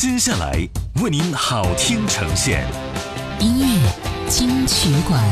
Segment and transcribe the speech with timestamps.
[0.00, 0.52] 接下来
[1.04, 2.66] 为您好听呈现，
[3.38, 3.90] 音乐
[4.30, 5.22] 金曲馆。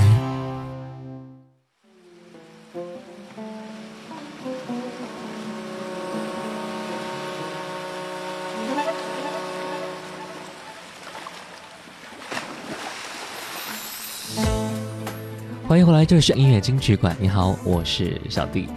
[15.66, 17.16] 欢迎回来，这里是音乐金曲馆。
[17.18, 18.68] 你好，我是小弟。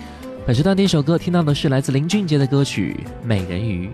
[0.48, 2.98] 本时段第一首歌听到的是来自林俊杰的歌曲
[3.28, 3.89] 《美人鱼》。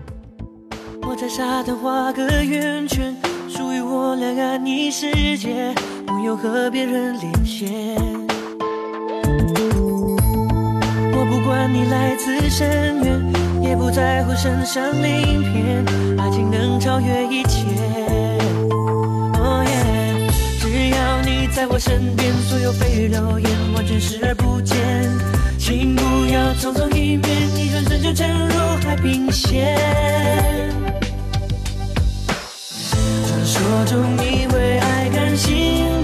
[1.28, 3.14] 沙滩画个圆圈，
[3.50, 5.72] 属于我俩安逸世界，
[6.06, 7.68] 不用和别人连线。
[8.50, 15.84] 我不管你来自深渊，也不在乎身上鳞片，
[16.18, 17.60] 爱情能超越一切。
[19.34, 24.74] 哦耶，只要你在我身边，所有蜚语流言完全视而不见。
[25.58, 26.02] 请不
[26.32, 30.77] 要匆匆一面，一转身就沉入海平线。
[33.80, 35.97] 我祝你为爱甘心。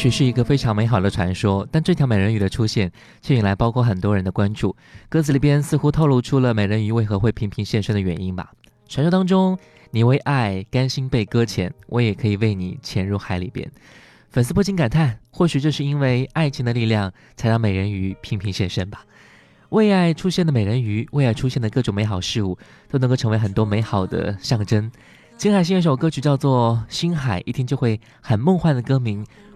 [0.00, 2.90] 或许是一个非常美好的传说，但这条美人鱼的出现
[3.20, 4.74] 却引来包括很多人的关注。
[5.10, 8.50] 歌词里边似乎透露出了美人鱼为何会频频现身的原因吧。
[8.88, 9.58] 传说当中，
[9.90, 13.70] 你为爱甘心被搁浅，我也可以为你潜入海里边。
[14.30, 19.04] 粉丝不禁感叹：或许就是因为爱情的力量，才让美人鱼频频现身吧。
[19.68, 22.56] 为爱出现的美人鱼，为爱出现的各种美好事物，
[22.88, 24.90] 都能够成为很多美好的象征。
[25.36, 29.22] 金海心有一首歌曲叫做《星海》，一听就会很梦幻的歌名。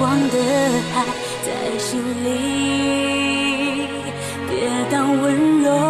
[0.00, 0.38] 光的
[0.94, 1.04] 爱
[1.44, 3.86] 在心里
[4.48, 5.89] 跌宕温柔。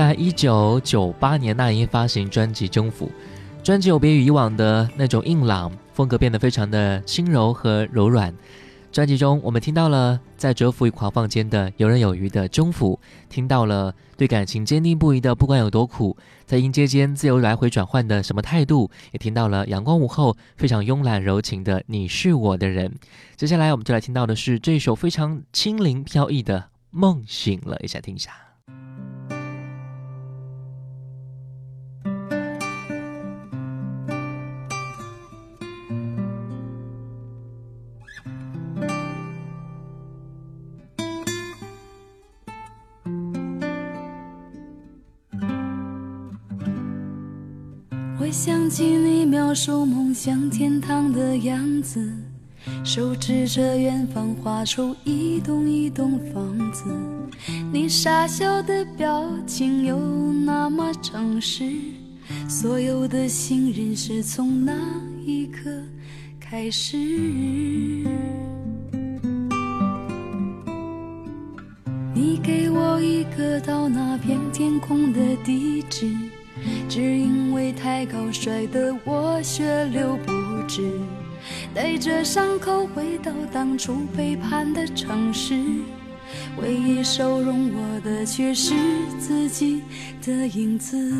[0.00, 3.12] 在一九九八年，那英发行专辑《征服》，
[3.62, 8.34] 专辑有别于以往的那种硬朗风格，变得非常的轻柔和柔软。
[8.90, 12.98] 专辑中，我们听到了在蛰伏与狂放间的游刃有余的《征服》，
[13.30, 16.16] 听到了对感情坚定不移的不管有多苦，
[16.46, 22.88] 在音阶间自由来回转换的什么态度，也听到了阳光午后非常慵懒柔情的《你是我的人》。
[23.36, 26.58] 接下来，我们就来听到的是这一首非常轻灵飘逸的
[26.90, 28.30] 《梦醒了》，一下听一下。
[48.72, 52.00] 想起你描述梦想天堂的样子，
[52.84, 56.84] 手指着远方画出一栋一栋房子，
[57.72, 61.68] 你傻笑的表情有那么诚实，
[62.48, 64.72] 所有的信任是从那
[65.26, 65.68] 一刻
[66.38, 66.96] 开始。
[72.14, 76.29] 你给我一个到那片天空的地址。
[76.88, 80.32] 只因为太高摔得我血流不
[80.66, 80.90] 止，
[81.74, 85.54] 带着伤口回到当初背叛的城市，
[86.60, 88.74] 唯一收容我的却是
[89.18, 89.82] 自己
[90.24, 91.12] 的影子。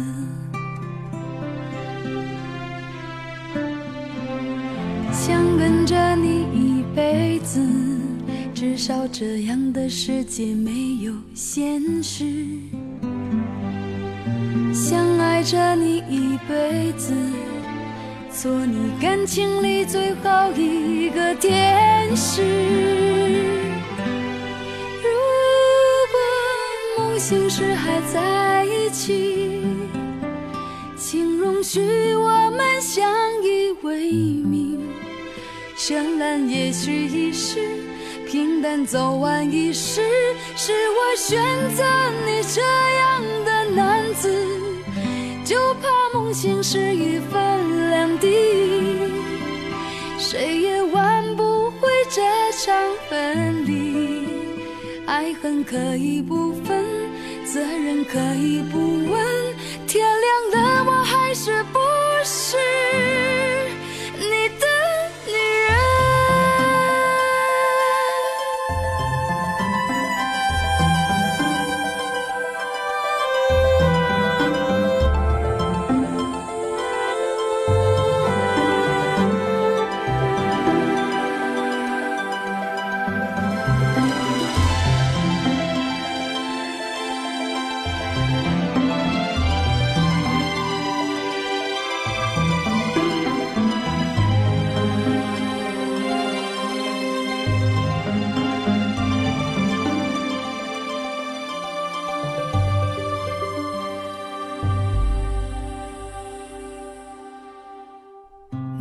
[5.12, 7.60] 想跟着你一辈子，
[8.54, 12.69] 至少这样的世界没有现实。
[14.90, 17.14] 想爱着你一辈子，
[18.28, 22.42] 做你感情里最后一个天使。
[24.96, 25.10] 如
[26.10, 29.62] 果梦醒时还在一起，
[30.98, 31.80] 请容许
[32.16, 33.08] 我们相
[33.44, 34.76] 依为命。
[35.78, 37.60] 绚烂也许一世，
[38.26, 40.00] 平淡走完一世，
[40.56, 41.38] 是我选
[41.76, 41.84] 择
[42.26, 44.69] 你这样的男子。
[45.50, 48.28] 就怕梦醒时已分两地，
[50.16, 52.20] 谁也挽不回这
[52.52, 52.72] 场
[53.08, 54.28] 分离。
[55.08, 56.84] 爱恨可以不分，
[57.44, 58.78] 责任可以不
[59.10, 59.54] 问，
[59.88, 60.06] 天
[60.52, 61.80] 亮了我还是不
[62.24, 63.09] 是？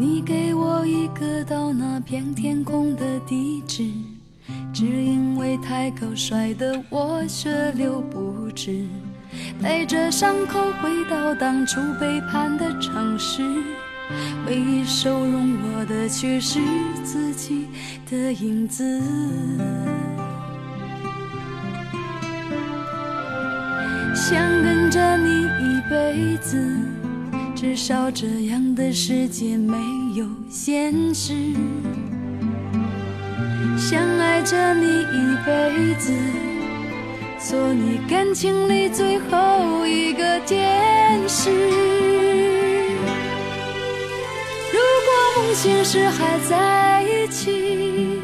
[0.01, 3.91] 你给我一个到那片天空的地址，
[4.73, 8.85] 只因为太高摔得我血流不止。
[9.61, 13.43] 带着伤口回到当初背叛的城市，
[14.47, 16.61] 唯一收容我的却是
[17.03, 17.67] 自己
[18.09, 19.01] 的影子。
[24.15, 26.98] 想跟着你一辈子。
[27.61, 29.75] 至少这样的世界没
[30.15, 31.33] 有现实，
[33.77, 36.13] 想爱着你一辈子，
[37.37, 41.51] 做你感情里最后一个天使。
[44.71, 48.21] 如果梦醒时还在一起，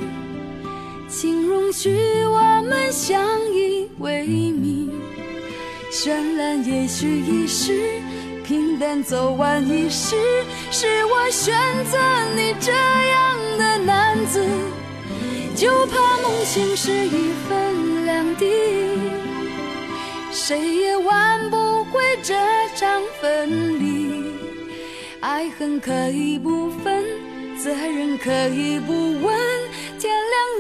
[1.09, 1.93] 请容许
[2.27, 3.21] 我们相
[3.53, 4.89] 依为命，
[5.91, 8.04] 绚烂也许一时。
[8.47, 10.15] 平淡走完一世，
[10.69, 11.55] 是我选
[11.86, 11.97] 择
[12.36, 14.39] 你这样的男子，
[15.55, 18.45] 就怕梦醒时已分两地，
[20.31, 22.36] 谁也挽不回这
[22.75, 24.31] 场分离。
[25.21, 27.03] 爱恨可以不分，
[27.58, 28.91] 责任可以不
[29.25, 29.36] 问，
[29.99, 30.13] 天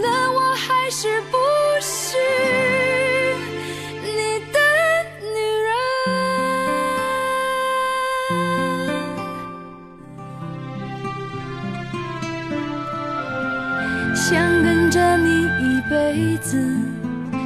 [0.03, 1.37] 亮了我还是不
[1.79, 2.74] 是？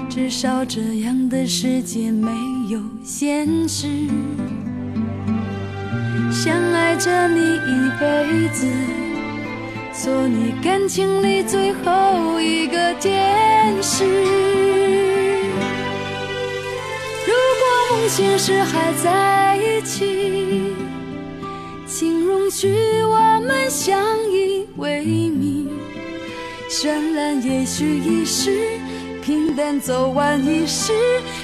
[0.10, 2.30] 至少这样的世界没
[2.70, 3.88] 有现实，
[6.32, 8.68] 想爱着你一辈子，
[9.94, 14.04] 做你感情里最后一个天使。
[17.28, 20.62] 如果梦醒时还在一起，
[21.88, 22.72] 请容许
[23.04, 24.00] 我们相
[24.32, 25.68] 依为命，
[26.70, 28.80] 绚烂也许一时。
[29.30, 30.92] 平淡走完一世，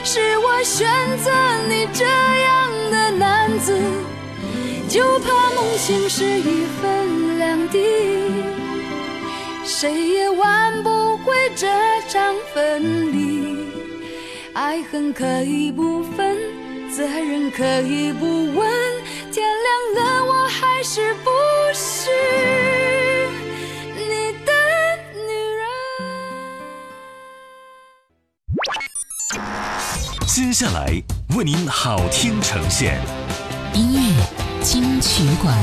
[0.03, 0.87] 是我选
[1.19, 1.29] 择
[1.69, 3.77] 你这样的男子，
[4.89, 7.77] 就怕梦醒时已分两地，
[9.63, 11.67] 谁也挽不回这
[12.09, 13.55] 场分离。
[14.53, 16.35] 爱恨可以不分，
[16.91, 18.25] 责任可以不
[18.59, 18.67] 问，
[19.31, 19.45] 天
[19.93, 21.29] 亮了我还是不
[21.71, 22.84] 睡。
[30.55, 30.85] 下来
[31.35, 32.97] 为您好听呈现，
[33.73, 35.53] 音乐金曲馆。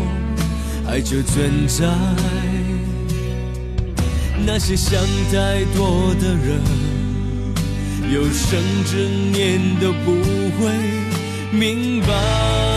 [0.87, 1.87] 爱就存在。
[4.47, 5.01] 那些想
[5.33, 6.61] 太多的人，
[8.13, 10.13] 有生之年都不
[10.61, 10.73] 会
[11.59, 12.68] 明白。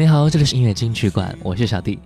[0.00, 1.98] 你好，这里是音乐金曲馆，我是小弟。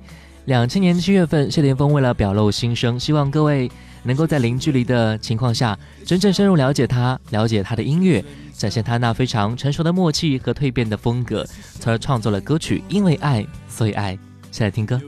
[0.47, 3.71] 两千年七月份，谢霆锋为了表露心声，希望各位
[4.05, 8.25] 能够在零距离的情况下，真正深入了解他，了解他的音乐，
[8.57, 11.47] 展现他那非常成熟的默契和蜕变的风格，
[11.81, 14.17] 从而创作了歌曲《因为爱所以爱》。
[14.51, 14.99] 现在听歌。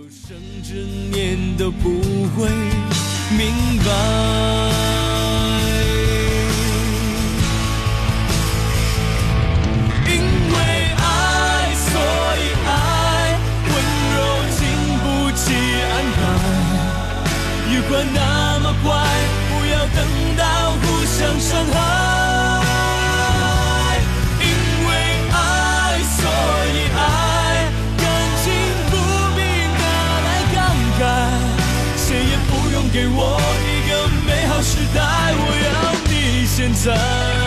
[36.73, 37.44] 现在。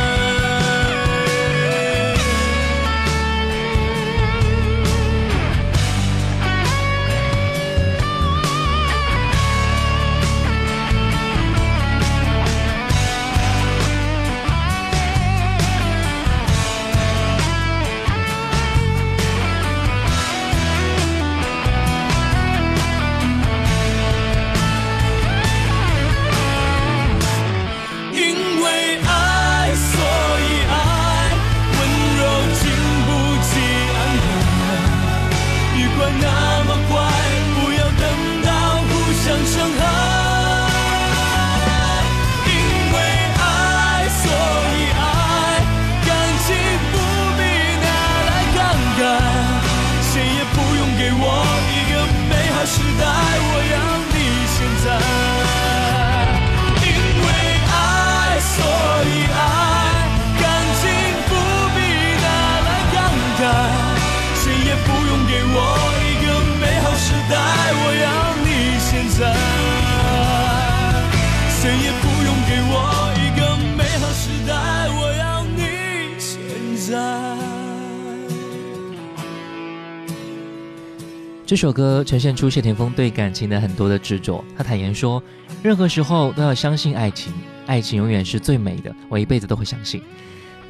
[81.48, 84.44] 这首歌呈现出谢霆锋对感情的很多的执着。
[84.58, 85.24] 他坦言说，
[85.64, 87.32] 任何时候都要相信爱情，
[87.68, 90.02] 爱情永远是最美的，我一辈子都会相信。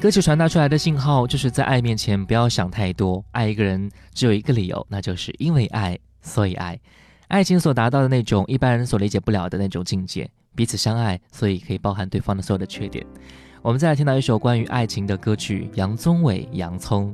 [0.00, 3.24] 歌曲传达出来的信号就是在爱面前不要想太多。
[3.32, 6.78] 爱一个人只有一个理由，那就是因为爱，所以爱。
[7.26, 13.04] 爱情所达到的那种一般人所理解不了的那种境界，彼此相爱，所以可以包含对方的所有的缺点。
[13.62, 17.12] 我们再来听到一首关于爱情的歌曲，杨宗纬《洋葱》。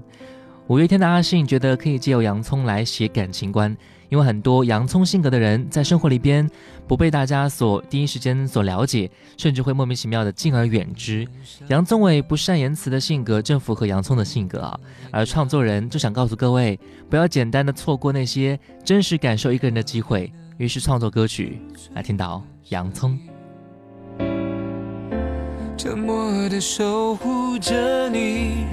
[0.68, 3.77] 五月天的阿信觉得可以借由洋葱来写感情观，
[4.09, 6.48] 因为很多洋葱性格的人在生活里边
[6.88, 11.27] 不被大家所第一时间所了解，甚至会莫名其妙的敬而远之。
[11.68, 16.79] 杨宗纬不善言辞的性格正符合洋葱的性格啊，而创作人就想告诉各位，
[17.11, 21.61] 不要简单的错过那些真实感受一个人的机会，于是创作歌曲
[21.92, 23.18] 来听到洋葱。
[24.18, 26.61] 默默的的。
[26.62, 28.64] 守护着你，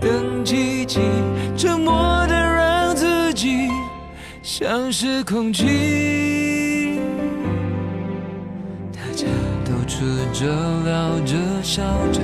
[0.00, 0.98] 等寂静，
[1.58, 3.68] 沉默的让自己
[4.42, 6.98] 像是空气。
[8.92, 9.26] 大家
[9.62, 10.00] 都吃
[10.32, 10.46] 着、
[10.86, 11.82] 聊着、笑
[12.12, 12.22] 着，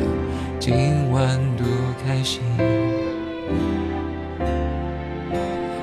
[0.59, 0.75] 今
[1.13, 1.67] 晚多
[2.07, 2.41] 开心。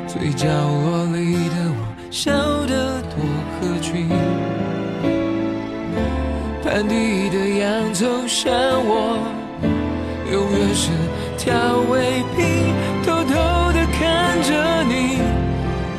[0.08, 2.32] 最角落里的我笑
[2.66, 4.08] 得多合群，
[6.64, 8.52] 盘底的洋葱像
[8.84, 9.20] 我，
[10.32, 10.90] 永远是。
[11.44, 11.52] 调
[11.92, 12.00] 味
[12.38, 12.74] 品，
[13.06, 13.34] 偷偷
[13.74, 15.18] 的看着你，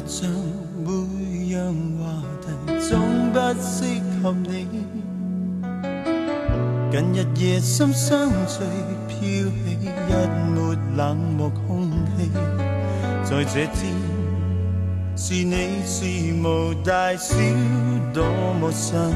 [0.08, 0.30] 像
[0.84, 2.98] 每样话题总
[3.32, 3.84] 不适
[4.22, 4.68] 合你，
[6.92, 8.60] 近日夜深相聚，
[9.08, 12.30] 飘起一抹冷漠空气。
[13.24, 13.92] 在这天，
[15.16, 17.34] 是你是无大小，
[18.14, 18.24] 多
[18.60, 19.10] 么生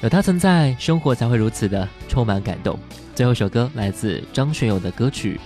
[0.00, 2.76] 有它存在，生活才会如此的充满感动。
[3.14, 5.36] 最后一首歌来自张学友的歌曲《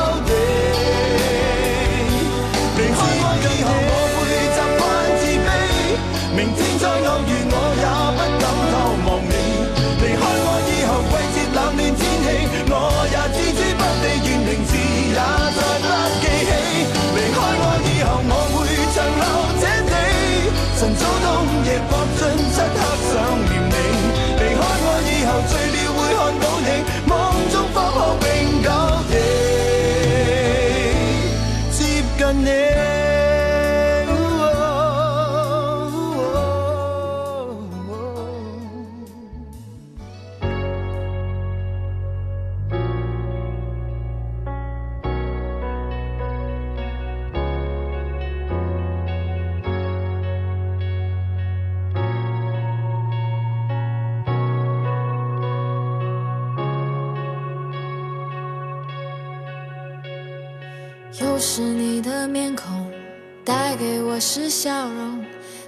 [64.34, 65.22] 是笑容，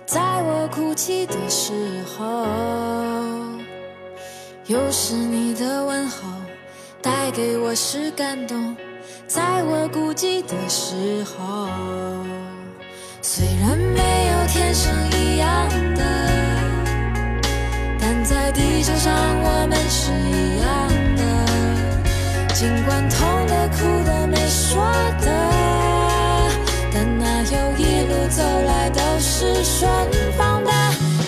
[0.07, 1.73] 在我哭泣的时
[2.17, 2.25] 候；
[4.69, 6.27] 又是你的问候，
[7.03, 8.75] 带给我是感动，
[9.27, 11.69] 在我孤寂的时候。
[13.21, 14.91] 虽然没有天生
[15.21, 16.03] 一样的，
[18.01, 19.13] 但在地球上
[19.43, 22.53] 我们是一样的。
[22.55, 24.83] 尽管痛的、哭的、没说
[25.21, 25.64] 的。
[28.35, 29.89] 走来都是顺
[30.37, 30.73] 风的，